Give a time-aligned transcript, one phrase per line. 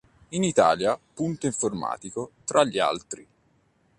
[0.29, 3.27] In Italia "Punto Informatico" tra gli altri.